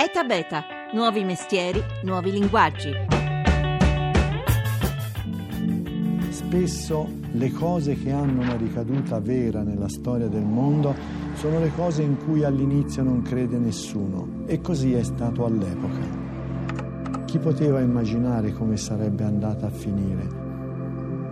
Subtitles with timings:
[0.00, 2.92] ETA Beta, nuovi mestieri, nuovi linguaggi.
[6.28, 10.94] Spesso le cose che hanno una ricaduta vera nella storia del mondo
[11.34, 17.24] sono le cose in cui all'inizio non crede nessuno e così è stato all'epoca.
[17.24, 20.28] Chi poteva immaginare come sarebbe andata a finire?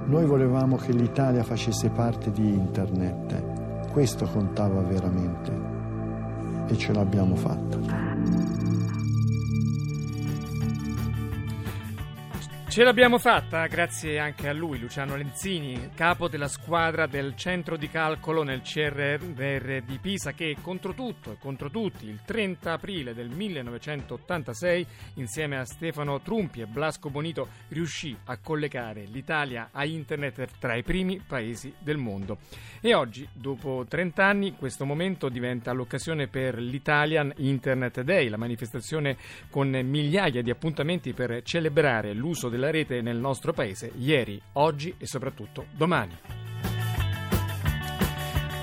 [0.06, 5.76] Noi volevamo che l'Italia facesse parte di Internet, questo contava veramente
[6.68, 8.65] e ce l'abbiamo fatta.
[12.76, 17.88] Ce l'abbiamo fatta grazie anche a lui, Luciano Lenzini, capo della squadra del centro di
[17.88, 23.30] calcolo nel CRR di Pisa che contro tutto e contro tutti il 30 aprile del
[23.30, 30.76] 1986 insieme a Stefano Trumpi e Blasco Bonito riuscì a collegare l'Italia a internet tra
[30.76, 32.36] i primi paesi del mondo.
[32.82, 39.16] E oggi, dopo 30 anni, questo momento diventa l'occasione per l'Italian Internet Day, la manifestazione
[39.48, 44.94] con migliaia di appuntamenti per celebrare l'uso della della rete nel nostro paese ieri, oggi
[44.98, 46.16] e soprattutto domani.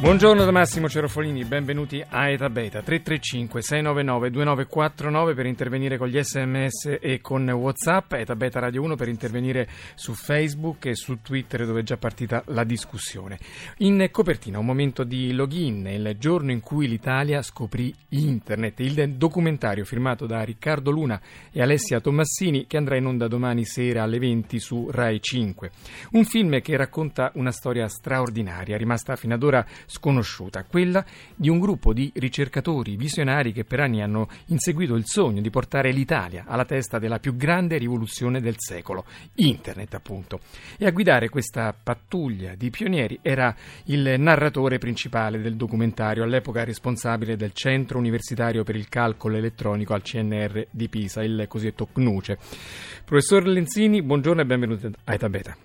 [0.04, 6.22] Buongiorno da Massimo Cerofolini, benvenuti a Eta Beta 335 699 2949 per intervenire con gli
[6.22, 9.66] sms e con Whatsapp, Eta Beta Radio 1 per intervenire
[9.96, 13.40] su Facebook e su Twitter dove è già partita la discussione.
[13.78, 19.86] In copertina un momento di login, il giorno in cui l'Italia scoprì internet, il documentario
[19.86, 24.60] firmato da Riccardo Luna e Alessia Tommassini che andrà in onda domani sera alle 20
[24.60, 25.72] su Rai 5.
[26.12, 31.06] Un film che racconta una storia straordinaria, rimasta fino ad ora sconosciuta, quella
[31.36, 35.92] di un gruppo di ricercatori visionari che per anni hanno inseguito il sogno di portare
[35.92, 39.06] l'Italia alla testa della più grande rivoluzione del secolo,
[39.36, 40.40] Internet appunto.
[40.80, 43.56] E a guidare questa pattuglia di pionieri era
[43.86, 50.02] il narratore principale del documentario, all'epoca responsabile del Centro Universitario per il Calcolo Elettronico al
[50.02, 52.40] CNR di Pisa, il cosiddetto CNUCE.
[53.06, 55.56] Professor Lenzini, buongiorno e benvenuto a Etabeta.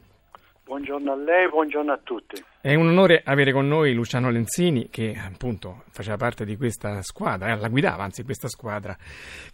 [0.69, 2.45] Buongiorno a lei, buongiorno a tutti.
[2.61, 7.53] È un onore avere con noi Luciano Lenzini che appunto faceva parte di questa squadra,
[7.53, 8.99] eh, la guidava anzi questa squadra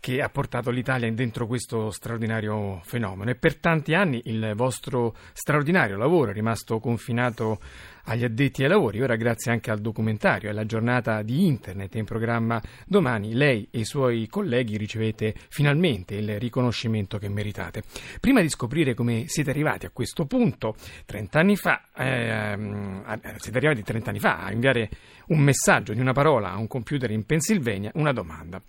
[0.01, 5.99] che ha portato l'Italia dentro questo straordinario fenomeno e per tanti anni il vostro straordinario
[5.99, 7.59] lavoro è rimasto confinato
[8.05, 9.01] agli addetti ai lavori.
[9.01, 13.81] Ora, grazie anche al documentario e alla giornata di Internet in programma domani, lei e
[13.81, 17.83] i suoi colleghi ricevete finalmente il riconoscimento che meritate.
[18.21, 20.75] Prima di scoprire come siete arrivati a questo punto,
[21.07, 23.04] 30 anni fa, ehm,
[23.37, 24.89] siete arrivati 30 anni fa a inviare
[25.29, 28.61] un messaggio di una parola a un computer in Pennsylvania, una domanda.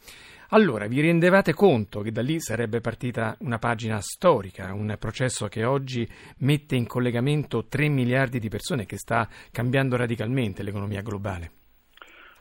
[0.49, 5.65] Allora, vi rendevate conto che da lì sarebbe partita una pagina storica, un processo che
[5.65, 6.07] oggi
[6.39, 11.51] mette in collegamento 3 miliardi di persone che sta cambiando radicalmente l'economia globale?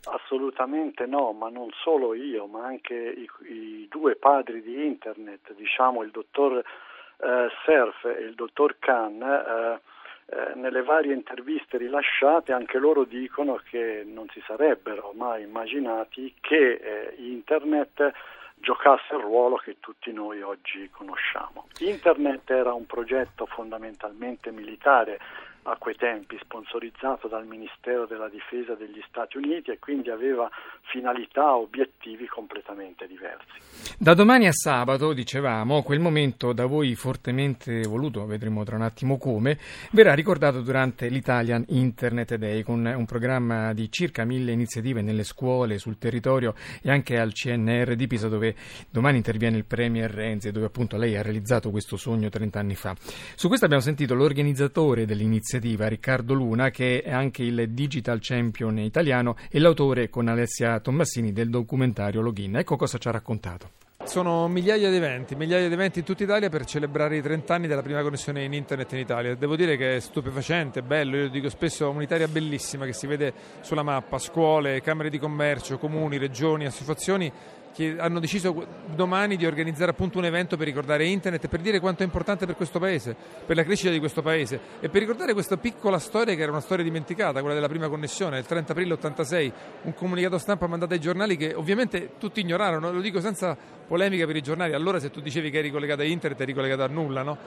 [0.05, 6.03] Assolutamente no, ma non solo io, ma anche i, i due padri di Internet, diciamo
[6.03, 9.81] il dottor eh, Cerf e il dottor Khan, eh,
[10.27, 16.73] eh, nelle varie interviste rilasciate anche loro dicono che non si sarebbero mai immaginati che
[16.73, 18.13] eh, Internet
[18.55, 21.67] giocasse il ruolo che tutti noi oggi conosciamo.
[21.81, 25.21] Internet era un progetto fondamentalmente militare
[25.65, 30.51] a quei tempi sponsorizzato dal Ministero della Difesa degli Stati Uniti e quindi aveva
[30.83, 33.97] finalità, obiettivi completamente diversi.
[33.99, 39.17] Da domani a sabato, dicevamo, quel momento da voi fortemente voluto, vedremo tra un attimo
[39.17, 39.59] come,
[39.93, 45.79] verrà ricordato durante l'Italian Internet Day con un programma di circa mille iniziative nelle scuole,
[45.79, 48.55] sul territorio e anche al CNR di Pisa dove
[48.91, 52.95] domani interviene il Premier Renzi dove appunto lei ha realizzato questo sogno 30 anni fa.
[53.35, 58.79] Su questo abbiamo sentito l'organizzatore dell'iniziativa iniziativa, Riccardo Luna, che è anche il digital champion
[58.79, 62.57] italiano e l'autore con Alessia Tommasini del documentario Login.
[62.57, 63.71] Ecco cosa ci ha raccontato.
[64.05, 67.67] Sono migliaia di eventi, migliaia di eventi in tutta Italia per celebrare i 30 anni
[67.67, 69.35] della prima connessione in internet in Italia.
[69.35, 73.83] Devo dire che è stupefacente, bello, io dico spesso, un'Italia bellissima che si vede sulla
[73.83, 77.33] mappa, scuole, camere di commercio, comuni, regioni, associazioni
[77.75, 81.81] che hanno deciso domani di organizzare appunto un evento per ricordare internet e per dire
[81.81, 85.33] quanto è importante per questo paese, per la crescita di questo paese e per ricordare
[85.33, 88.93] questa piccola storia che era una storia dimenticata, quella della prima connessione, il 30 aprile
[88.93, 93.57] 86, un comunicato stampa mandato ai giornali che ovviamente tutti ignorarono, lo dico senza
[93.87, 96.85] polemica per i giornali, allora se tu dicevi che eri collegato a internet eri collegato
[96.85, 97.39] a nulla, no?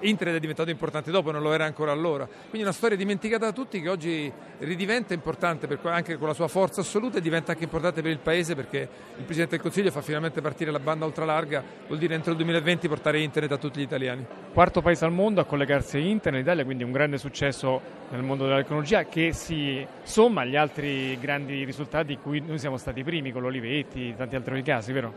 [0.00, 2.26] Internet è diventato importante dopo, non lo era ancora allora.
[2.26, 6.48] Quindi una storia dimenticata da tutti che oggi ridiventa importante per, anche con la sua
[6.48, 10.00] forza assoluta e diventa anche importante per il Paese perché il Presidente del Consiglio fa
[10.00, 13.82] finalmente partire la banda ultralarga, vuol dire entro il 2020 portare Internet a tutti gli
[13.82, 14.24] italiani.
[14.50, 17.78] Quarto paese al mondo a collegarsi a Internet, l'Italia quindi un grande successo
[18.08, 22.78] nel mondo della tecnologia che si somma agli altri grandi risultati di cui noi siamo
[22.78, 25.12] stati primi con l'Olivetti e tanti altri casi, vero?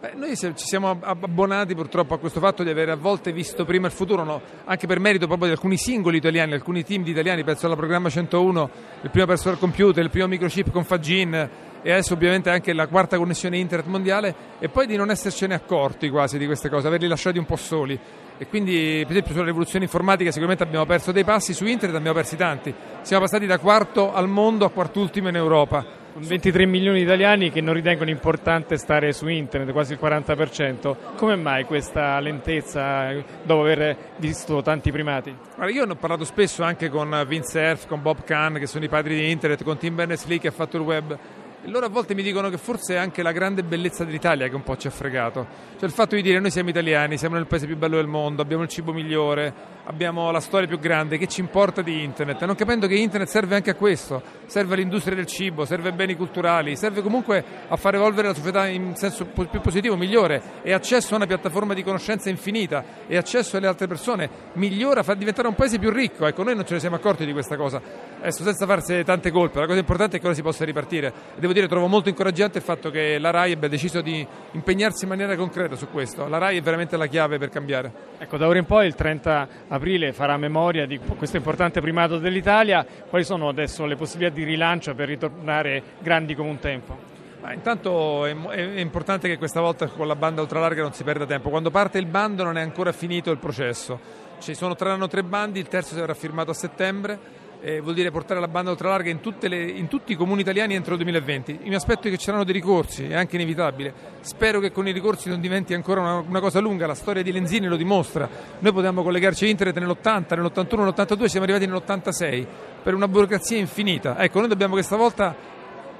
[0.00, 3.86] Beh, noi ci siamo abbonati purtroppo a questo fatto di aver a volte visto prima
[3.86, 4.38] il futuro, no?
[4.64, 8.10] anche per merito proprio di alcuni singoli italiani, alcuni team di italiani, penso alla programma
[8.10, 8.70] 101,
[9.00, 11.48] il primo personal computer, il primo microchip con Fagin
[11.86, 16.08] e adesso ovviamente anche la quarta connessione internet mondiale e poi di non essercene accorti
[16.08, 17.98] quasi di queste cose, averli lasciati un po' soli
[18.38, 22.16] e quindi per esempio sulla rivoluzione informatica sicuramente abbiamo perso dei passi, su internet abbiamo
[22.16, 26.98] persi tanti, siamo passati da quarto al mondo a quart'ultimo in Europa con 23 milioni
[26.98, 30.96] di italiani che non ritengono importante stare su internet, quasi il 40%.
[31.16, 35.36] Come mai questa lentezza dopo aver visto tanti primati?
[35.56, 38.84] Allora, io ne ho parlato spesso anche con Vince Cerf, con Bob Kahn, che sono
[38.84, 41.18] i padri di internet, con Tim Berners-Lee che ha fatto il web
[41.64, 44.54] e loro a volte mi dicono che forse è anche la grande bellezza dell'Italia che
[44.54, 45.46] un po' ci ha fregato.
[45.76, 48.42] Cioè il fatto di dire noi siamo italiani, siamo nel paese più bello del mondo,
[48.42, 52.42] abbiamo il cibo migliore, abbiamo la storia più grande, che ci importa di internet?
[52.44, 56.14] Non capendo che internet serve anche a questo, serve all'industria del cibo, serve ai beni
[56.14, 61.14] culturali, serve comunque a far evolvere la società in senso più positivo, migliore, e accesso
[61.14, 65.54] a una piattaforma di conoscenza infinita e accesso alle altre persone, migliora, fa diventare un
[65.54, 66.26] paese più ricco.
[66.26, 67.80] Ecco, noi non ce ne siamo accorti di questa cosa.
[68.20, 71.12] Adesso senza farsi tante colpe, la cosa importante è che ora si possa ripartire.
[71.36, 75.10] Devo dire, trovo molto incoraggiante il fatto che la RAI abbia deciso di impegnarsi in
[75.10, 76.26] maniera concreta su questo.
[76.26, 77.92] La RAI è veramente la chiave per cambiare.
[78.18, 82.86] Ecco, da ora in poi, il 30 aprile, farà memoria di questo importante primato dell'Italia.
[83.08, 87.12] Quali sono adesso le possibilità di rilancio per ritornare grandi come un tempo?
[87.40, 91.50] Ma intanto è, importante che questa volta con la banda ultralarga non si perda tempo.
[91.50, 94.00] Quando parte il bando non è ancora finito il processo.
[94.38, 98.40] Ci sono, saranno tre bandi, il terzo sarà firmato a settembre eh, vuol dire portare
[98.40, 101.60] la banda ultralarga in, le, in, tutti i comuni italiani entro il 2020.
[101.62, 103.94] Io mi aspetto che ci saranno dei ricorsi, è anche inevitabile.
[104.20, 107.32] Spero che con i ricorsi non diventi ancora una, una cosa lunga, la storia di
[107.32, 108.28] Lenzini lo dimostra.
[108.58, 112.46] Noi potevamo collegarci a internet nell'80, nell'81, nell'82, siamo arrivati nell'86
[112.82, 114.18] per una burocrazia infinita.
[114.18, 115.34] Ecco, noi dobbiamo questa volta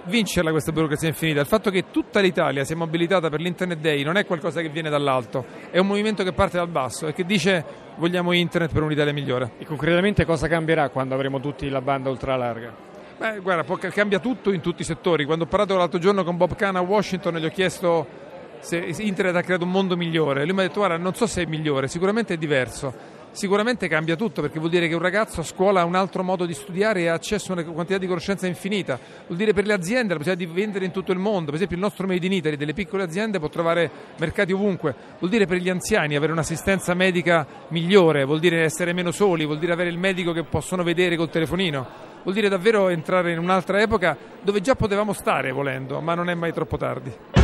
[0.06, 1.40] vincerla questa burocrazia infinita.
[1.40, 4.90] Il fatto che tutta l'Italia sia mobilitata per l'Internet Day non è qualcosa che viene
[4.90, 7.64] dall'alto, è un movimento che parte dal basso e che dice
[7.96, 9.52] vogliamo Internet per un'Italia migliore.
[9.58, 12.92] E concretamente cosa cambierà quando avremo tutti la banda ultralarga?
[13.16, 15.24] Beh, guarda, cambia tutto in tutti i settori.
[15.24, 18.06] Quando ho parlato l'altro giorno con Bob Kahn a Washington gli ho chiesto
[18.58, 20.44] se Internet ha creato un mondo migliore.
[20.44, 24.16] Lui mi ha detto guarda, non so se è migliore, sicuramente è diverso sicuramente cambia
[24.16, 27.00] tutto perché vuol dire che un ragazzo a scuola ha un altro modo di studiare
[27.00, 28.98] e ha accesso a una quantità di conoscenza infinita.
[29.26, 31.46] Vuol dire per le aziende la possibilità di vendere in tutto il mondo.
[31.46, 34.94] Per esempio il nostro Made in Italy delle piccole aziende può trovare mercati ovunque.
[35.19, 39.58] Vuol dire per gli anziani avere un'assistenza medica migliore, vuol dire essere meno soli, vuol
[39.58, 42.12] dire avere il medico che possono vedere col telefonino.
[42.22, 46.34] Vuol dire davvero entrare in un'altra epoca dove già potevamo stare volendo, ma non è
[46.34, 47.44] mai troppo tardi.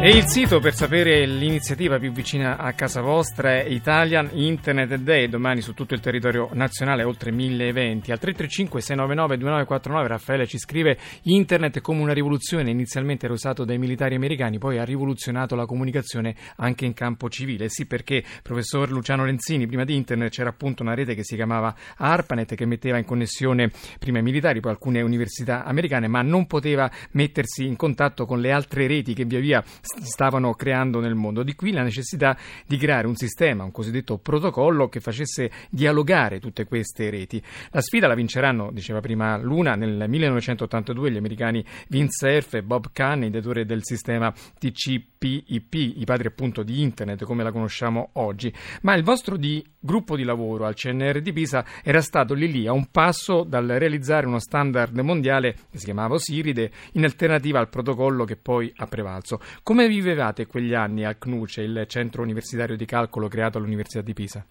[0.00, 5.28] E il sito per sapere l'iniziativa più vicina a casa vostra è Italian Internet Day,
[5.28, 8.12] domani su tutto il territorio nazionale, oltre mille eventi.
[8.12, 14.58] Al 335-699-2949 Raffaele ci scrive Internet come una rivoluzione, inizialmente era usato dai militari americani,
[14.58, 17.68] poi ha rivoluzionato la comunicazione anche in campo civile.
[17.68, 21.74] Sì, perché professor Luciano Lenzini, prima di Internet c'era appunto una rete che si chiamava
[21.96, 26.88] ARPANET che metteva in connessione prima i militari, poi alcune università americane, ma non poteva
[27.10, 29.64] mettersi in contatto con le altre reti che via via
[30.00, 31.42] stavano creando nel mondo.
[31.42, 32.36] Di qui la necessità
[32.66, 37.42] di creare un sistema, un cosiddetto protocollo che facesse dialogare tutte queste reti.
[37.70, 42.90] La sfida la vinceranno, diceva prima Luna, nel 1982 gli americani Vince Cerf e Bob
[42.92, 48.52] Kahn, ideatori del sistema TCP/IP, i padri appunto di Internet come la conosciamo oggi.
[48.82, 52.66] Ma il vostro di gruppo di lavoro al CNR di Pisa era stato lì lì
[52.66, 57.68] a un passo dal realizzare uno standard mondiale che si chiamava Osiride in alternativa al
[57.68, 59.40] protocollo che poi ha prevalso.
[59.62, 64.44] Come vivevate quegli anni al CNUCE, il centro universitario di calcolo creato all'Università di Pisa?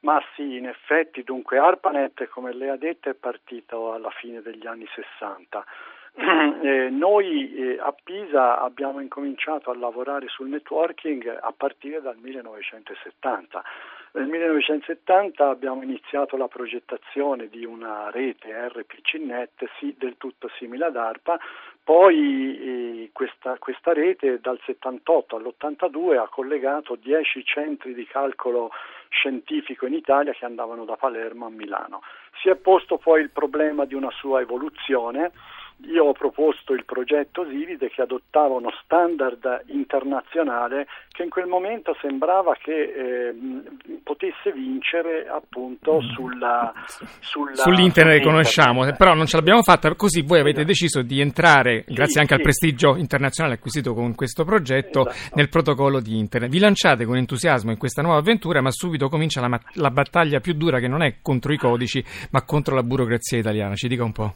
[0.00, 4.66] Ma sì, in effetti, dunque ARPANET, come lei ha detto, è partito alla fine degli
[4.66, 5.64] anni 60.
[6.62, 13.64] Eh, noi eh, a Pisa abbiamo incominciato a lavorare sul networking a partire dal 1970.
[14.12, 20.96] Nel 1970 abbiamo iniziato la progettazione di una rete RPCNet sì, del tutto simile ad
[20.96, 21.40] ARPA,
[21.84, 28.70] poi eh, questa, questa, rete dal 78 all'82 ha collegato 10 centri di calcolo
[29.08, 32.02] scientifico in Italia che andavano da Palermo a Milano.
[32.40, 35.32] Si è posto poi il problema di una sua evoluzione
[35.86, 41.94] io ho proposto il progetto Sivide che adottava uno standard internazionale che in quel momento
[42.00, 43.34] sembrava che eh,
[44.02, 46.12] potesse vincere appunto mm.
[46.14, 46.72] sulla,
[47.20, 50.66] sulla sull'internet che conosciamo, però non ce l'abbiamo fatta, così voi avete esatto.
[50.66, 52.38] deciso di entrare, sì, grazie anche sì.
[52.38, 55.34] al prestigio internazionale acquisito con questo progetto, esatto.
[55.36, 56.50] nel protocollo di internet.
[56.50, 60.54] Vi lanciate con entusiasmo in questa nuova avventura, ma subito comincia la, la battaglia più
[60.54, 63.74] dura che non è contro i codici, ma contro la burocrazia italiana.
[63.74, 64.34] Ci dica un po'.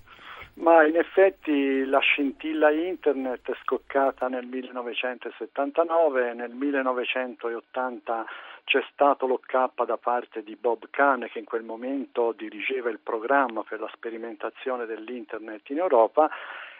[0.56, 8.24] Ma in effetti la scintilla internet è scoccata nel 1979, nel 1980
[8.64, 13.62] c'è stato l'OK da parte di Bob Kahn che in quel momento dirigeva il programma
[13.62, 16.30] per la sperimentazione dell'internet in Europa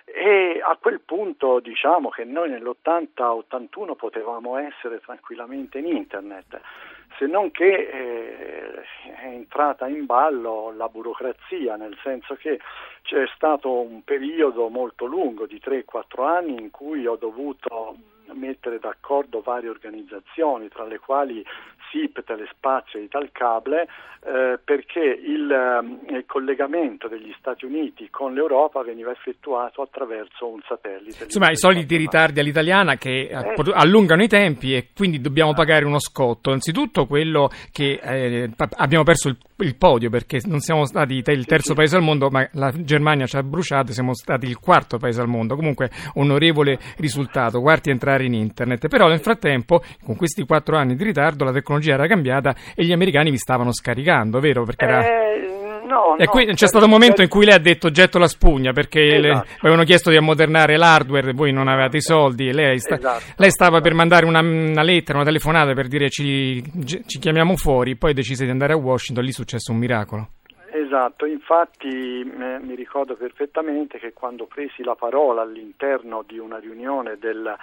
[0.07, 6.61] e a quel punto diciamo che noi nell'80-81 potevamo essere tranquillamente in internet
[7.19, 8.83] se non che eh,
[9.23, 12.61] è entrata in ballo la burocrazia, nel senso che
[13.03, 17.97] c'è stato un periodo molto lungo di 3-4 anni in cui ho dovuto
[18.35, 21.45] mettere d'accordo varie organizzazioni, tra le quali
[21.91, 23.87] SIP, Telespazio e Italcable,
[24.25, 30.61] eh, perché il, eh, il, collegamento degli Stati Uniti con l'Europa veniva effettuato attraverso un
[30.67, 31.25] satellite.
[31.25, 33.55] Insomma, i soliti ritardi all'italiana che eh.
[33.73, 36.51] allungano i tempi e quindi dobbiamo pagare uno scotto.
[36.51, 41.75] Anzitutto quello che eh, abbiamo perso il, il, podio perché non siamo stati il terzo
[41.75, 45.29] paese al mondo, ma la Germania ci ha bruciato, siamo stati il quarto paese al
[45.29, 45.57] mondo.
[45.57, 48.89] Comunque, onorevole risultato, quarti entrare in internet.
[48.89, 52.93] Però nel frattempo, con questi quattro anni di ritardo, la tecnologia era cambiata e gli
[52.93, 54.65] americani vi stavano scaricando, vero?
[54.65, 55.05] Perché era...
[55.05, 55.56] Eh...
[55.87, 58.27] No, e no, qui c'è stato un momento in cui lei ha detto getto la
[58.27, 59.45] spugna perché esatto.
[59.45, 63.35] le avevano chiesto di ammodernare l'hardware, voi non avevate i soldi, lei, sta, esatto.
[63.37, 67.97] lei stava per mandare una, una, lettera, una telefonata per dire ci, ci chiamiamo fuori,
[67.97, 70.29] poi decise di andare a Washington, lì è successo un miracolo.
[70.73, 77.17] Esatto, infatti eh, mi ricordo perfettamente che quando presi la parola all'interno di una riunione
[77.19, 77.55] del,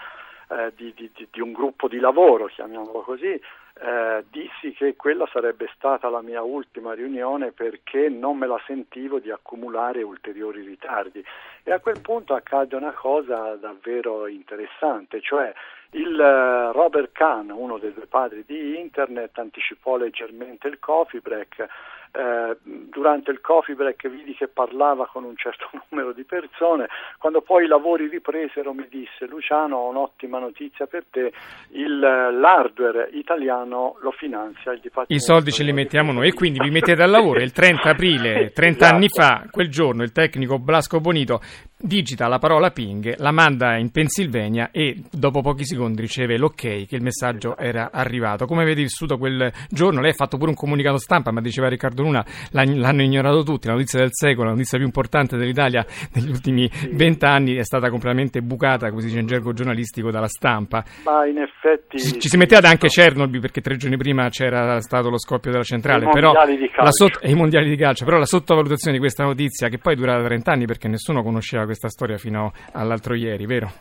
[0.49, 3.39] eh, di, di, di, un gruppo di lavoro, chiamiamolo così,
[3.81, 9.19] eh, dissi che quella sarebbe stata la mia ultima riunione perché non me la sentivo
[9.19, 11.23] di accumulare ulteriori ritardi.
[11.63, 15.53] E a quel punto accadde una cosa davvero interessante, cioè
[15.91, 21.67] il uh, Robert Kahn, uno dei due padri di Internet, anticipò leggermente il coffee break
[22.15, 27.41] eh, durante il coffee break vidi che parlava con un certo numero di persone, quando
[27.41, 31.33] poi i lavori ripresero mi disse Luciano ho un'ottima notizia per te,
[31.71, 35.13] il, l'hardware italiano lo finanzia il Dipartimento.
[35.13, 38.51] I soldi ce li mettiamo noi e quindi vi mettete al lavoro il 30 aprile,
[38.51, 38.95] 30 esatto.
[38.95, 41.41] anni fa, quel giorno il tecnico Blasco Bonito
[41.83, 46.87] digita la parola ping, la manda in Pennsylvania e dopo pochi secondi riceve l'ok che
[46.89, 48.45] il messaggio era arrivato.
[48.45, 49.99] Come avete vissuto quel giorno?
[49.99, 53.73] Lei ha fatto pure un comunicato stampa, ma diceva Riccardo Luna, l'hanno ignorato tutti, la
[53.73, 58.91] notizia del secolo, la notizia più importante dell'Italia negli ultimi vent'anni è stata completamente bucata,
[58.91, 60.83] così dice in gergo giornalistico, dalla stampa.
[61.05, 61.97] Ma in effetti...
[61.97, 65.63] Ci, ci si metteva anche Chernobyl perché tre giorni prima c'era stato lo scoppio della
[65.63, 69.77] centrale, però la sotto, i mondiali di calcio, però la sottovalutazione di questa notizia che
[69.77, 73.71] poi durata 30 anni perché nessuno conosceva questa storia fino all'altro ieri, vero?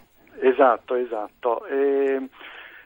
[0.41, 1.67] Esatto, esatto.
[1.67, 2.29] E,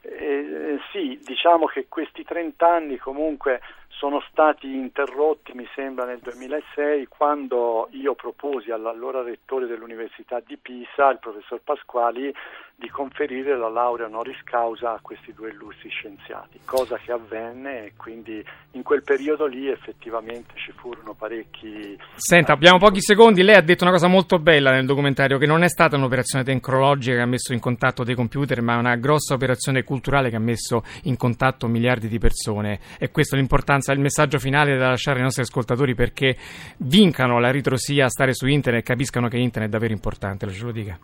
[0.02, 3.60] e, sì, diciamo che questi 30 anni comunque
[3.98, 11.10] sono stati interrotti, mi sembra, nel 2006 quando io proposi all'allora rettore dell'Università di Pisa,
[11.10, 12.32] il professor Pasquali,
[12.78, 17.92] di conferire la laurea honoris causa a questi due illustri scienziati, cosa che avvenne e
[17.96, 21.98] quindi in quel periodo lì effettivamente ci furono parecchi...
[22.16, 25.62] Senta, abbiamo pochi secondi, lei ha detto una cosa molto bella nel documentario, che non
[25.62, 29.82] è stata un'operazione tecnologica che ha messo in contatto dei computer, ma una grossa operazione
[29.82, 32.78] culturale che ha messo in contatto miliardi di persone.
[32.98, 36.36] E questo è l'importanza, il messaggio finale da lasciare ai nostri ascoltatori perché
[36.78, 40.52] vincano la ritrosia a stare su internet e capiscano che internet è davvero importante, lo
[40.52, 40.98] ce lo dica.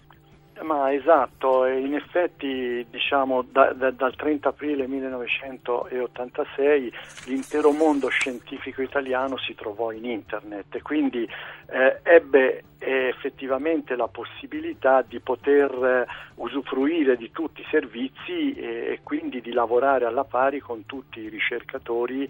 [0.62, 6.90] Ma esatto, in effetti diciamo da, da, dal 30 aprile 1986
[7.26, 11.28] l'intero mondo scientifico italiano si trovò in internet e quindi
[11.70, 18.92] eh, ebbe eh, effettivamente la possibilità di poter eh, usufruire di tutti i servizi e,
[18.92, 22.28] e, quindi di lavorare alla pari con tutti i ricercatori eh,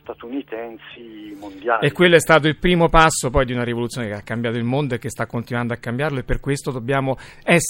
[0.00, 1.86] statunitensi mondiali.
[1.86, 4.64] E quello è stato il primo passo poi di una rivoluzione che ha cambiato il
[4.64, 7.16] mondo e che sta continuando a cambiarlo e per questo dobbiamo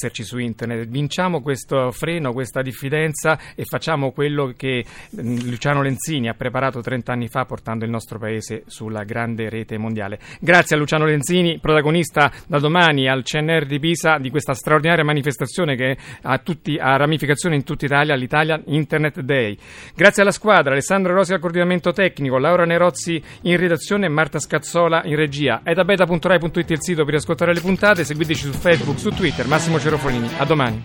[0.05, 6.29] esserci su internet, vinciamo questo freno, questa diffidenza e facciamo quello che mm, Luciano Lenzini
[6.29, 10.19] ha preparato 30 anni fa portando il nostro paese sulla grande rete mondiale.
[10.41, 15.75] Grazie a Luciano Lenzini, protagonista da domani al CNR di Pisa di questa straordinaria manifestazione
[15.77, 19.57] che ha, tutti, ha ramificazioni in tutta Italia, l'Italia Internet Day.
[19.95, 25.03] Grazie alla squadra, Alessandro Rosi al coordinamento tecnico, Laura Nerozzi in redazione e Marta Scazzola
[25.05, 25.63] in regia.
[25.65, 29.47] Edabeta.rai.it il sito per ascoltare le puntate, seguiteci su Facebook, su Twitter.
[29.47, 30.31] Massimo Cerofolini.
[30.39, 30.85] A domani.